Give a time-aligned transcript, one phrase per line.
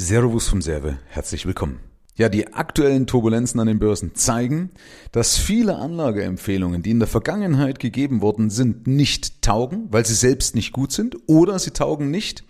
[0.00, 1.78] Servus vom Serve, herzlich willkommen.
[2.14, 4.70] Ja, die aktuellen Turbulenzen an den Börsen zeigen,
[5.12, 10.54] dass viele Anlageempfehlungen, die in der Vergangenheit gegeben worden sind, nicht taugen, weil sie selbst
[10.54, 12.44] nicht gut sind, oder sie taugen nicht,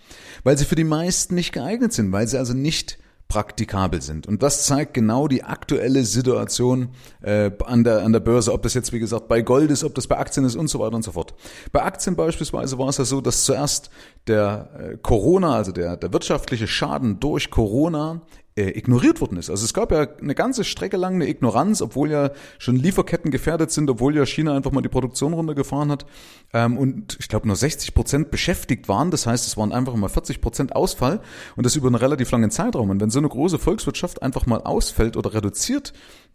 [0.44, 2.99] weil sie für die meisten nicht geeignet sind, weil sie also nicht
[3.30, 4.26] praktikabel sind.
[4.26, 6.90] Und das zeigt genau die aktuelle Situation
[7.22, 9.94] äh, an, der, an der Börse, ob das jetzt, wie gesagt, bei Gold ist, ob
[9.94, 11.34] das bei Aktien ist und so weiter und so fort.
[11.72, 13.88] Bei Aktien beispielsweise war es ja so, dass zuerst
[14.26, 18.22] der äh, Corona, also der, der wirtschaftliche Schaden durch Corona
[18.56, 19.50] ignoriert worden ist.
[19.50, 23.70] Also es gab ja eine ganze Strecke lang eine Ignoranz, obwohl ja schon Lieferketten gefährdet
[23.70, 26.06] sind, obwohl ja China einfach mal die Produktion runtergefahren hat
[26.52, 29.10] ähm, und ich glaube nur 60 Prozent beschäftigt waren.
[29.10, 31.20] Das heißt, es waren einfach mal 40 Prozent Ausfall
[31.56, 32.90] und das über einen relativ langen Zeitraum.
[32.90, 35.92] Und wenn so eine große Volkswirtschaft einfach mal ausfällt oder reduziert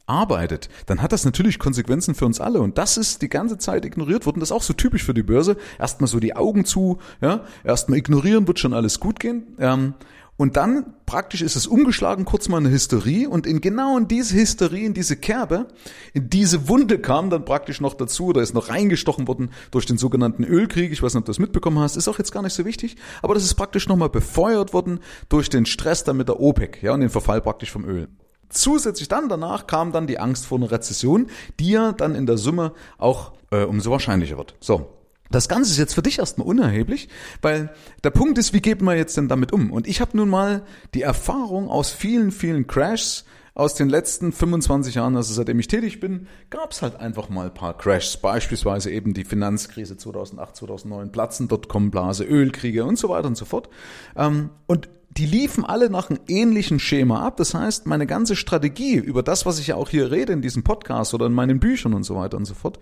[0.08, 2.62] arbeitet, dann hat das natürlich Konsequenzen für uns alle.
[2.62, 4.40] Und das ist die ganze Zeit ignoriert worden.
[4.40, 5.58] Das ist auch so typisch für die Börse.
[5.80, 9.56] Erstmal so die Augen zu, ja, erstmal ignorieren, wird schon alles gut gehen.
[9.59, 9.95] Ähm,
[10.38, 14.35] und dann praktisch ist es umgeschlagen, kurz mal eine Hysterie und in genau in diese
[14.35, 15.67] Hysterie, in diese Kerbe,
[16.14, 19.97] in diese Wunde kam dann praktisch noch dazu, da ist noch reingestochen worden durch den
[19.97, 20.92] sogenannten Ölkrieg.
[20.92, 22.97] Ich weiß nicht, ob du das mitbekommen hast, ist auch jetzt gar nicht so wichtig,
[23.22, 26.94] aber das ist praktisch nochmal befeuert worden durch den Stress dann mit der OPEC, ja,
[26.94, 28.09] und den Verfall praktisch vom Öl.
[28.49, 31.27] Zusätzlich dann danach kam dann die Angst vor einer Rezession,
[31.59, 34.55] die ja dann in der Summe auch äh, umso wahrscheinlicher wird.
[34.59, 34.95] So,
[35.36, 37.09] das Ganze ist jetzt für dich erstmal unerheblich,
[37.41, 37.69] weil
[38.03, 39.72] der Punkt ist, wie geht man jetzt denn damit um?
[39.72, 44.95] Und ich habe nun mal die Erfahrung aus vielen, vielen Crashs aus den letzten 25
[44.95, 48.92] Jahren, also seitdem ich tätig bin, gab es halt einfach mal ein paar Crashs, beispielsweise
[48.92, 53.70] eben die Finanzkrise 2008, 2009, Platzen, Dotcom-Blase, Ölkriege und so weiter und so fort.
[54.16, 57.38] Ähm, und die liefen alle nach einem ähnlichen Schema ab.
[57.38, 60.63] Das heißt, meine ganze Strategie über das, was ich ja auch hier rede in diesem
[60.63, 62.80] Podcast oder in meinen Büchern und so weiter und so fort,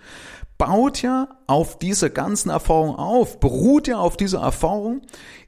[0.58, 5.02] baut ja auf dieser ganzen Erfahrung auf, beruht ja auf dieser Erfahrung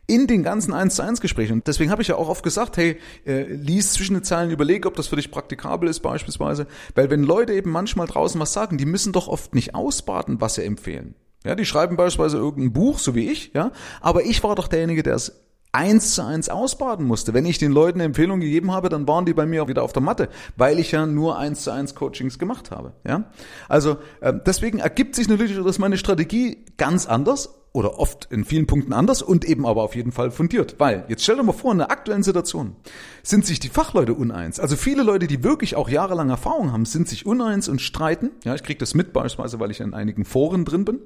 [0.08, 1.54] in den ganzen 1 zu 1 Gesprächen.
[1.54, 4.86] Und deswegen habe ich ja auch oft gesagt, hey, äh, lies zwischen den Zeilen, überleg,
[4.86, 6.68] ob das für dich praktikabel ist beispielsweise.
[6.94, 10.56] Weil wenn Leute eben manchmal draußen was sagen, die müssen doch oft nicht ausbaden, was
[10.56, 11.16] sie empfehlen.
[11.44, 13.72] Ja, die schreiben beispielsweise irgendein Buch, so wie ich, ja.
[14.02, 15.46] Aber ich war doch derjenige, der es
[15.76, 17.34] eins zu eins ausbaden musste.
[17.34, 19.84] Wenn ich den Leuten eine Empfehlung gegeben habe, dann waren die bei mir auch wieder
[19.84, 22.94] auf der Matte, weil ich ja nur eins zu eins Coachings gemacht habe.
[23.06, 23.26] Ja,
[23.68, 28.68] also äh, deswegen ergibt sich natürlich, dass meine Strategie ganz anders oder oft in vielen
[28.68, 30.76] Punkten anders und eben aber auf jeden Fall fundiert.
[30.78, 32.78] Weil, jetzt stell dir mal vor, in der aktuellen Situation
[33.22, 34.62] sind sich die Fachleute uneins.
[34.62, 38.32] Also viele Leute, die wirklich auch jahrelang Erfahrung haben, sind sich uneins und streiten.
[38.46, 41.02] Ja, ich kriege das mit beispielsweise, weil ich in einigen Foren drin bin.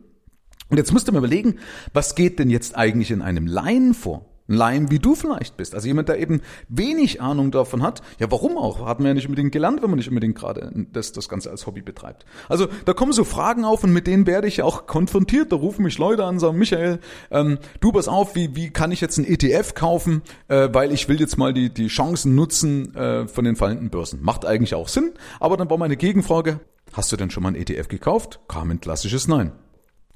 [0.69, 1.57] Und jetzt musst du mal überlegen,
[1.91, 4.27] was geht denn jetzt eigentlich in einem Laien vor?
[4.49, 5.75] Ein Laien wie du vielleicht bist.
[5.75, 8.01] Also jemand, der eben wenig Ahnung davon hat.
[8.19, 8.85] Ja, warum auch?
[8.85, 11.67] Hat man ja nicht unbedingt gelernt, wenn man nicht unbedingt gerade das, das Ganze als
[11.67, 12.25] Hobby betreibt.
[12.47, 15.51] Also da kommen so Fragen auf und mit denen werde ich ja auch konfrontiert.
[15.51, 16.99] Da rufen mich Leute an, sagen, Michael,
[17.29, 21.07] ähm, du pass auf, wie, wie kann ich jetzt ein ETF kaufen, äh, weil ich
[21.07, 24.21] will jetzt mal die, die Chancen nutzen äh, von den fallenden Börsen.
[24.21, 26.59] Macht eigentlich auch Sinn, aber dann war meine Gegenfrage,
[26.93, 28.39] hast du denn schon mal ein ETF gekauft?
[28.47, 29.51] Kam ein klassisches Nein.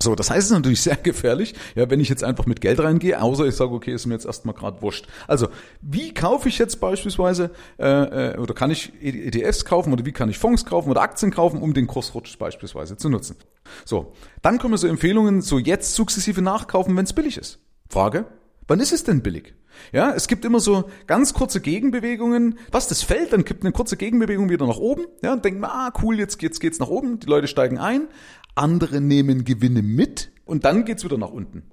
[0.02, 2.80] So, das heißt, es ist natürlich sehr gefährlich, ja, wenn ich jetzt einfach mit Geld
[2.80, 5.08] reingehe, außer ich sage, okay, ist mir jetzt erstmal gerade wurscht.
[5.28, 5.48] Also,
[5.82, 10.30] wie kaufe ich jetzt beispielsweise, äh, äh oder kann ich ETFs kaufen oder wie kann
[10.30, 13.38] ich Fonds kaufen oder Aktien kaufen, um den Kursrutsch beispielsweise zu nutzen?
[13.86, 17.60] So, dann kommen so Empfehlungen, so jetzt sukzessive nachkaufen, wenn es billig ist.
[17.90, 18.26] Frage,
[18.68, 19.54] wann ist es denn billig?
[19.92, 22.60] Ja, es gibt immer so ganz kurze Gegenbewegungen.
[22.72, 25.06] Was das fällt, dann gibt eine kurze Gegenbewegung wieder nach oben.
[25.24, 27.20] Ja, und denkt man, ah, cool, jetzt geht's, geht's nach oben.
[27.20, 28.08] Die Leute steigen ein
[28.56, 31.64] andere nehmen Gewinne mit und dann geht's wieder nach unten.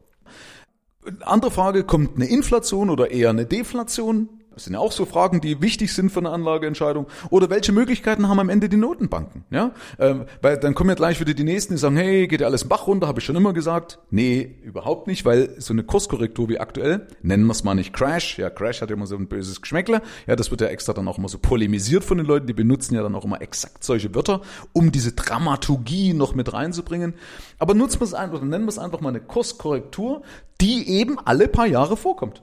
[1.20, 4.39] Andere Frage, kommt eine Inflation oder eher eine Deflation?
[4.52, 7.06] Das sind ja auch so Fragen, die wichtig sind für eine Anlageentscheidung.
[7.30, 9.44] Oder welche Möglichkeiten haben am Ende die Notenbanken?
[9.50, 12.48] Ja, ähm, weil dann kommen ja gleich wieder die Nächsten, die sagen, hey, geht ja
[12.48, 14.00] alles im Bach runter, habe ich schon immer gesagt.
[14.10, 18.38] Nee, überhaupt nicht, weil so eine Kurskorrektur wie aktuell, nennen wir es mal nicht Crash.
[18.38, 20.02] Ja, Crash hat ja immer so ein böses Geschmäckle.
[20.26, 22.48] Ja, das wird ja extra dann auch immer so polemisiert von den Leuten.
[22.48, 24.40] Die benutzen ja dann auch immer exakt solche Wörter,
[24.72, 27.14] um diese Dramaturgie noch mit reinzubringen.
[27.58, 30.22] Aber nutzen wir es einfach, nennen wir es einfach mal eine Kurskorrektur,
[30.60, 32.42] die eben alle paar Jahre vorkommt.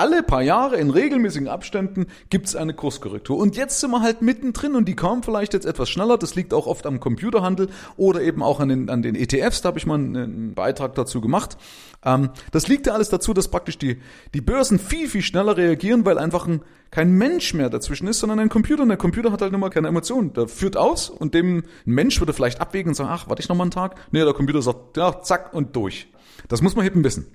[0.00, 3.36] Alle paar Jahre in regelmäßigen Abständen gibt's eine Kurskorrektur.
[3.36, 6.16] Und jetzt sind wir halt mittendrin und die kommen vielleicht jetzt etwas schneller.
[6.16, 9.60] Das liegt auch oft am Computerhandel oder eben auch an den, an den ETFs.
[9.60, 11.58] Da habe ich mal einen, Beitrag dazu gemacht.
[12.04, 13.98] Ähm, das liegt ja alles dazu, dass praktisch die,
[14.34, 16.62] die Börsen viel, viel schneller reagieren, weil einfach ein,
[16.92, 18.84] kein Mensch mehr dazwischen ist, sondern ein Computer.
[18.84, 20.32] Und der Computer hat halt immer keine Emotionen.
[20.32, 23.56] Der führt aus und dem Mensch würde vielleicht abwägen und sagen, ach, warte ich noch
[23.56, 23.96] mal einen Tag?
[24.12, 26.06] Nee, der Computer sagt, ja, zack und durch.
[26.46, 27.26] Das muss man eben wissen.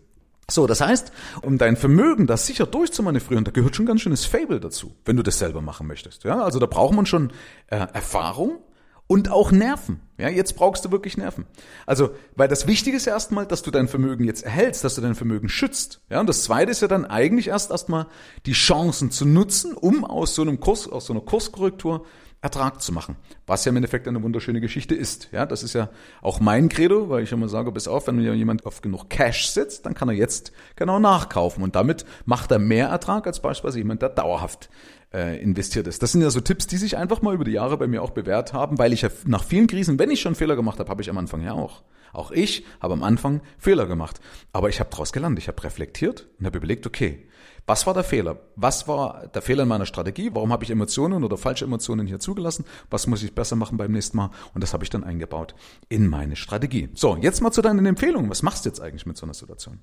[0.49, 1.11] So, das heißt,
[1.41, 5.23] um dein Vermögen da sicher durchzumanövrieren, da gehört schon ganz schönes Fable dazu, wenn du
[5.23, 6.25] das selber machen möchtest.
[6.25, 7.31] Ja, also da braucht man schon
[7.67, 8.59] äh, Erfahrung
[9.07, 10.01] und auch Nerven.
[10.17, 11.45] Ja, jetzt brauchst du wirklich Nerven.
[11.85, 15.01] Also, weil das Wichtige ist ja erstmal, dass du dein Vermögen jetzt erhältst, dass du
[15.01, 16.01] dein Vermögen schützt.
[16.09, 18.07] Ja, und das zweite ist ja dann eigentlich erst erstmal
[18.45, 22.05] die Chancen zu nutzen, um aus so einem Kurs, aus so einer Kurskorrektur
[22.43, 23.15] Ertrag zu machen.
[23.47, 25.29] Was ja im Endeffekt eine wunderschöne Geschichte ist.
[25.31, 25.89] Ja, das ist ja
[26.21, 29.85] auch mein Credo, weil ich immer sage, bis auf, wenn jemand auf genug Cash sitzt,
[29.85, 34.01] dann kann er jetzt genau nachkaufen und damit macht er mehr Ertrag als beispielsweise jemand,
[34.01, 34.69] der dauerhaft
[35.13, 36.03] äh, investiert ist.
[36.03, 38.09] Das sind ja so Tipps, die sich einfach mal über die Jahre bei mir auch
[38.09, 41.01] bewährt haben, weil ich ja nach vielen Krisen, wenn ich schon Fehler gemacht habe, habe
[41.01, 41.81] ich am Anfang ja auch.
[42.11, 44.19] Auch ich habe am Anfang Fehler gemacht.
[44.51, 45.39] Aber ich habe daraus gelernt.
[45.39, 47.25] Ich habe reflektiert und habe überlegt, okay,
[47.65, 48.39] was war der Fehler?
[48.55, 50.31] Was war der Fehler in meiner Strategie?
[50.33, 52.65] Warum habe ich Emotionen oder falsche Emotionen hier zugelassen?
[52.89, 54.31] Was muss ich besser machen beim nächsten Mal?
[54.53, 55.55] Und das habe ich dann eingebaut
[55.87, 56.89] in meine Strategie.
[56.93, 58.29] So, jetzt mal zu deinen Empfehlungen.
[58.29, 59.79] Was machst du jetzt eigentlich mit so einer Situation?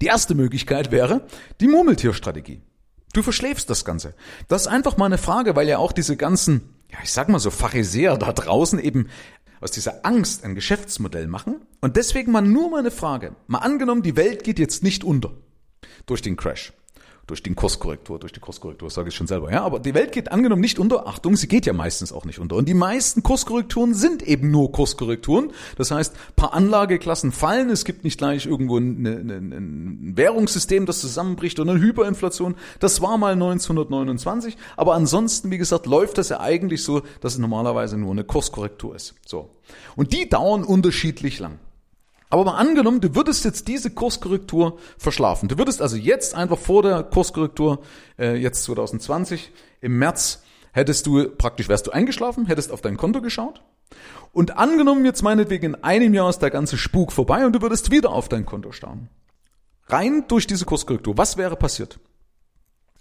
[0.00, 1.24] Die erste Möglichkeit wäre
[1.60, 2.62] die Murmeltierstrategie.
[3.12, 4.14] Du verschläfst das Ganze.
[4.48, 7.38] Das ist einfach mal eine Frage, weil ja auch diese ganzen, ja, ich sag mal
[7.38, 9.08] so Pharisäer da draußen eben
[9.60, 11.60] aus dieser Angst ein Geschäftsmodell machen.
[11.80, 13.36] Und deswegen mal nur mal eine Frage.
[13.46, 15.30] Mal angenommen, die Welt geht jetzt nicht unter
[16.06, 16.72] durch den Crash
[17.26, 19.52] durch den Kurskorrektur, durch die Kurskorrektur, sage ich schon selber.
[19.52, 21.06] Ja, aber die Welt geht angenommen nicht unter.
[21.06, 22.56] Achtung, sie geht ja meistens auch nicht unter.
[22.56, 25.52] Und die meisten Kurskorrekturen sind eben nur Kurskorrekturen.
[25.78, 27.70] Das heißt, paar Anlageklassen fallen.
[27.70, 32.56] Es gibt nicht gleich irgendwo ein, ein, ein Währungssystem, das zusammenbricht und eine Hyperinflation.
[32.80, 34.56] Das war mal 1929.
[34.76, 38.96] Aber ansonsten, wie gesagt, läuft das ja eigentlich so, dass es normalerweise nur eine Kurskorrektur
[38.96, 39.14] ist.
[39.24, 39.50] So.
[39.94, 41.60] Und die dauern unterschiedlich lang.
[42.32, 45.50] Aber mal angenommen, du würdest jetzt diese Kurskorrektur verschlafen.
[45.50, 47.82] Du würdest also jetzt einfach vor der Kurskorrektur,
[48.18, 49.52] äh, jetzt 2020,
[49.82, 50.42] im März,
[50.72, 53.60] hättest du praktisch, wärst du eingeschlafen, hättest auf dein Konto geschaut.
[54.32, 57.90] Und angenommen, jetzt meinetwegen in einem Jahr ist der ganze Spuk vorbei und du würdest
[57.90, 59.10] wieder auf dein Konto schauen.
[59.88, 61.18] Rein durch diese Kurskorrektur.
[61.18, 62.00] Was wäre passiert?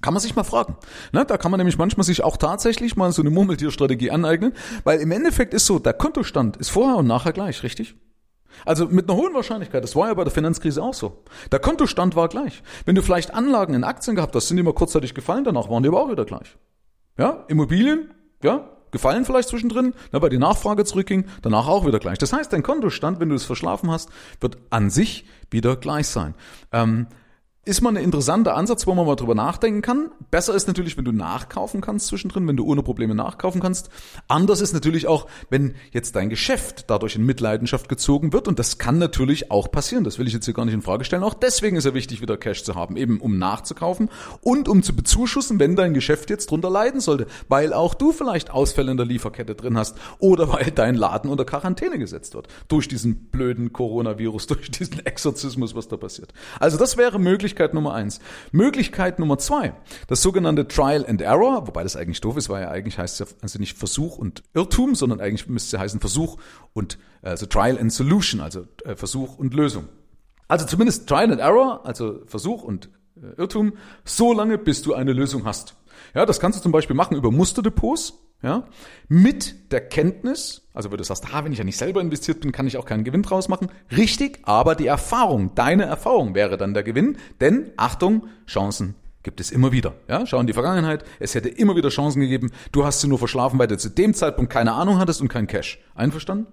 [0.01, 0.75] Kann man sich mal fragen.
[1.13, 4.51] Ne, da kann man nämlich manchmal sich auch tatsächlich mal so eine Murmeltierstrategie aneignen,
[4.83, 7.95] weil im Endeffekt ist so, der Kontostand ist vorher und nachher gleich, richtig?
[8.65, 11.23] Also mit einer hohen Wahrscheinlichkeit, das war ja bei der Finanzkrise auch so.
[11.51, 12.63] Der Kontostand war gleich.
[12.85, 15.83] Wenn du vielleicht Anlagen in Aktien gehabt hast, sind die mal kurzzeitig gefallen, danach waren
[15.83, 16.57] die aber auch wieder gleich.
[17.17, 18.11] Ja, Immobilien,
[18.43, 22.17] ja, gefallen vielleicht zwischendrin, ne, weil die Nachfrage zurückging, danach auch wieder gleich.
[22.17, 24.09] Das heißt, dein Kontostand, wenn du es verschlafen hast,
[24.39, 26.35] wird an sich wieder gleich sein.
[26.71, 27.07] Ähm,
[27.63, 30.09] ist mal ein interessanter Ansatz, wo man mal drüber nachdenken kann.
[30.31, 33.91] Besser ist natürlich, wenn du nachkaufen kannst zwischendrin, wenn du ohne Probleme nachkaufen kannst.
[34.27, 38.47] Anders ist natürlich auch, wenn jetzt dein Geschäft dadurch in Mitleidenschaft gezogen wird.
[38.47, 40.03] Und das kann natürlich auch passieren.
[40.03, 41.21] Das will ich jetzt hier gar nicht in Frage stellen.
[41.21, 44.09] Auch deswegen ist es wichtig, wieder Cash zu haben, eben um nachzukaufen
[44.41, 47.27] und um zu bezuschussen, wenn dein Geschäft jetzt drunter leiden sollte.
[47.47, 51.45] Weil auch du vielleicht Ausfälle in der Lieferkette drin hast oder weil dein Laden unter
[51.45, 52.47] Quarantäne gesetzt wird.
[52.69, 56.33] Durch diesen blöden Coronavirus, durch diesen Exorzismus, was da passiert.
[56.59, 58.19] Also das wäre möglich Möglichkeit Nummer eins.
[58.53, 59.73] Möglichkeit Nummer zwei,
[60.07, 63.27] das sogenannte Trial and Error, wobei das eigentlich doof ist, weil ja eigentlich heißt es
[63.27, 66.37] ja also nicht Versuch und Irrtum, sondern eigentlich müsste es heißen Versuch
[66.71, 69.89] und also Trial and Solution, also äh, Versuch und Lösung.
[70.47, 73.73] Also zumindest Trial and Error, also Versuch und äh, Irrtum,
[74.05, 75.75] so lange, bis du eine Lösung hast.
[76.15, 78.67] Ja, das kannst du zum Beispiel machen über Musterdepots ja,
[79.07, 82.51] mit der Kenntnis, also wenn du sagst, ah, wenn ich ja nicht selber investiert bin,
[82.51, 83.69] kann ich auch keinen Gewinn draus machen.
[83.95, 89.51] Richtig, aber die Erfahrung, deine Erfahrung wäre dann der Gewinn, denn Achtung, Chancen gibt es
[89.51, 89.93] immer wieder.
[90.07, 92.51] Ja, schau in die Vergangenheit, es hätte immer wieder Chancen gegeben.
[92.71, 95.47] Du hast sie nur verschlafen, weil du zu dem Zeitpunkt keine Ahnung hattest und kein
[95.47, 95.79] Cash.
[95.93, 96.47] Einverstanden?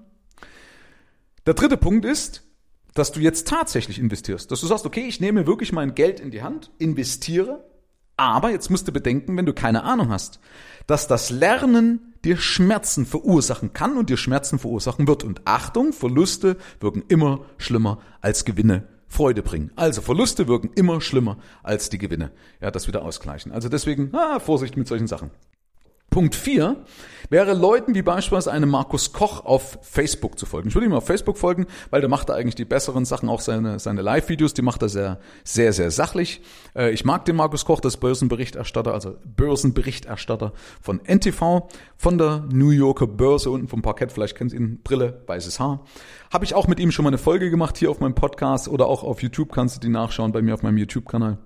[1.46, 2.42] Der dritte Punkt ist,
[2.94, 4.50] dass du jetzt tatsächlich investierst.
[4.50, 7.64] Dass du sagst, okay, ich nehme wirklich mein Geld in die Hand, investiere,
[8.18, 10.40] aber jetzt musst du bedenken, wenn du keine Ahnung hast,
[10.86, 15.24] dass das Lernen dir Schmerzen verursachen kann und dir Schmerzen verursachen wird.
[15.24, 19.70] Und Achtung, Verluste wirken immer schlimmer als Gewinne Freude bringen.
[19.76, 22.30] Also Verluste wirken immer schlimmer als die Gewinne.
[22.60, 23.52] Ja, das wieder ausgleichen.
[23.52, 25.30] Also deswegen, ah, Vorsicht mit solchen Sachen.
[26.10, 26.76] Punkt 4
[27.30, 30.68] wäre Leuten wie beispielsweise einem Markus Koch auf Facebook zu folgen.
[30.68, 33.40] Ich würde ihm auf Facebook folgen, weil der macht da eigentlich die besseren Sachen, auch
[33.40, 36.40] seine, seine Live-Videos, die macht er sehr, sehr, sehr sachlich.
[36.74, 42.70] Äh, ich mag den Markus Koch, das Börsenberichterstatter, also Börsenberichterstatter von NTV, von der New
[42.70, 45.84] Yorker Börse unten vom Parkett, vielleicht kennt ihr ihn, Brille, weißes Haar.
[46.32, 48.86] Habe ich auch mit ihm schon mal eine Folge gemacht hier auf meinem Podcast oder
[48.86, 51.38] auch auf YouTube kannst du die nachschauen bei mir auf meinem YouTube-Kanal.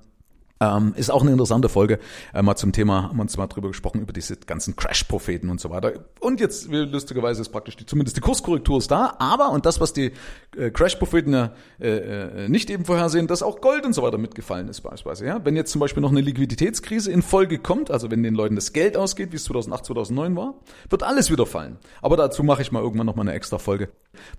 [0.63, 1.99] Ähm, ist auch eine interessante Folge,
[2.33, 5.61] äh, mal zum Thema, haben wir uns mal drüber gesprochen, über diese ganzen Crash-Propheten und
[5.61, 5.93] so weiter.
[6.21, 9.93] Und jetzt, lustigerweise, ist praktisch die, zumindest die Kurskorrektur ist da, aber, und das, was
[9.93, 10.13] die
[10.57, 14.69] äh, Crash-Propheten ja äh, äh, nicht eben vorhersehen, dass auch Gold und so weiter mitgefallen
[14.69, 15.27] ist beispielsweise.
[15.27, 15.45] Ja?
[15.45, 18.73] Wenn jetzt zum Beispiel noch eine Liquiditätskrise in Folge kommt, also wenn den Leuten das
[18.73, 20.55] Geld ausgeht, wie es 2008, 2009 war,
[20.91, 21.79] wird alles wieder fallen.
[22.03, 23.89] Aber dazu mache ich mal irgendwann noch mal eine extra Folge.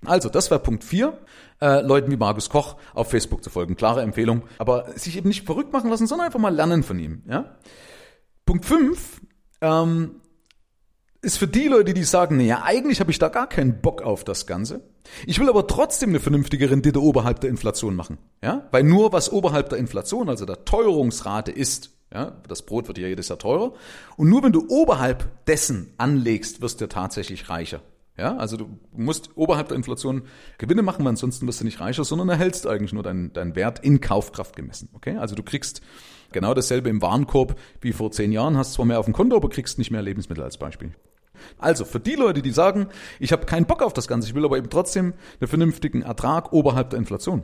[0.04, 1.18] Also, das war Punkt 4
[1.60, 3.76] äh, Leuten wie Markus Koch auf Facebook zu folgen.
[3.76, 4.42] Klare Empfehlung.
[4.58, 7.22] Aber sich eben nicht verrückt machen lassen, sondern einfach mal lernen von ihm.
[7.28, 7.56] Ja?
[8.46, 9.20] Punkt 5.
[9.60, 10.20] Ähm,
[11.22, 14.24] ist für die Leute, die sagen, naja, eigentlich habe ich da gar keinen Bock auf
[14.24, 14.82] das Ganze.
[15.26, 18.18] Ich will aber trotzdem eine vernünftige Rendite oberhalb der Inflation machen.
[18.42, 18.68] Ja?
[18.70, 23.08] Weil nur was oberhalb der Inflation, also der Teuerungsrate ist, ja, das Brot wird ja
[23.08, 23.72] jedes Jahr teurer.
[24.16, 27.80] Und nur wenn du oberhalb dessen anlegst, wirst du tatsächlich reicher.
[28.16, 30.22] Ja, also du musst oberhalb der Inflation
[30.58, 33.80] Gewinne machen, weil ansonsten wirst du nicht reicher, sondern erhältst eigentlich nur deinen, deinen Wert
[33.80, 34.88] in Kaufkraft gemessen.
[34.92, 35.80] Okay, also du kriegst
[36.30, 39.48] genau dasselbe im Warenkorb wie vor zehn Jahren, hast zwar mehr auf dem Konto, aber
[39.48, 40.94] kriegst nicht mehr Lebensmittel als Beispiel.
[41.58, 42.86] Also für die Leute, die sagen,
[43.18, 46.52] ich habe keinen Bock auf das Ganze, ich will aber eben trotzdem einen vernünftigen Ertrag
[46.52, 47.42] oberhalb der Inflation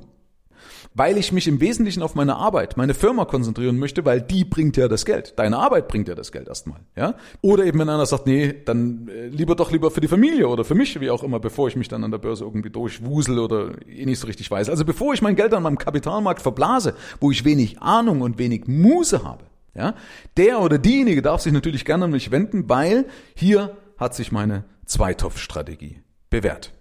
[0.95, 4.77] weil ich mich im Wesentlichen auf meine Arbeit, meine Firma konzentrieren möchte, weil die bringt
[4.77, 5.39] ja das Geld.
[5.39, 7.15] Deine Arbeit bringt ja das Geld erstmal, ja?
[7.43, 10.65] Oder eben wenn einer sagt, nee, dann äh, lieber doch lieber für die Familie oder
[10.65, 13.73] für mich, wie auch immer, bevor ich mich dann an der Börse irgendwie durchwusel oder
[13.89, 14.69] eh nicht so richtig weiß.
[14.71, 18.67] Also bevor ich mein Geld an meinem Kapitalmarkt verblase, wo ich wenig Ahnung und wenig
[18.67, 19.95] Muße habe, ja?
[20.37, 24.65] Der oder diejenige darf sich natürlich gerne an mich wenden, weil hier hat sich meine
[24.87, 26.01] Zweitopfstrategie
[26.31, 26.73] bewährt.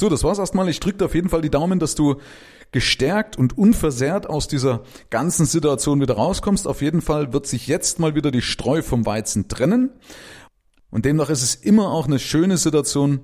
[0.00, 0.66] So, das war's erstmal.
[0.70, 2.16] Ich drücke auf jeden Fall die Daumen, dass du
[2.72, 6.66] gestärkt und unversehrt aus dieser ganzen Situation wieder rauskommst.
[6.66, 9.90] Auf jeden Fall wird sich jetzt mal wieder die Streu vom Weizen trennen.
[10.90, 13.20] Und demnach ist es immer auch eine schöne Situation,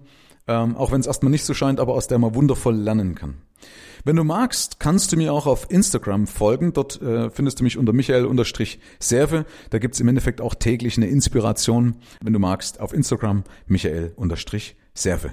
[0.46, 3.36] ähm, auch wenn es erstmal nicht so scheint, aber aus der man wundervoll lernen kann.
[4.04, 6.74] Wenn du magst, kannst du mir auch auf Instagram folgen.
[6.74, 9.46] Dort äh, findest du mich unter Michael-Serve.
[9.70, 11.96] Da gibt's im Endeffekt auch täglich eine Inspiration.
[12.20, 15.32] Wenn du magst, auf Instagram Michael-Serve.